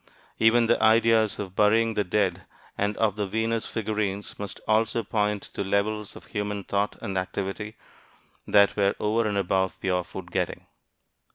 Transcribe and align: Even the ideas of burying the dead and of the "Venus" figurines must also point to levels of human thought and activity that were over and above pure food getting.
Even 0.39 0.65
the 0.65 0.81
ideas 0.81 1.37
of 1.37 1.55
burying 1.55 1.93
the 1.93 2.03
dead 2.03 2.45
and 2.75 2.97
of 2.97 3.17
the 3.17 3.27
"Venus" 3.27 3.67
figurines 3.67 4.39
must 4.39 4.59
also 4.67 5.03
point 5.03 5.43
to 5.53 5.63
levels 5.63 6.15
of 6.15 6.25
human 6.25 6.63
thought 6.63 6.95
and 7.03 7.19
activity 7.19 7.75
that 8.47 8.75
were 8.75 8.95
over 8.99 9.27
and 9.27 9.37
above 9.37 9.79
pure 9.79 10.03
food 10.03 10.31
getting. 10.31 10.65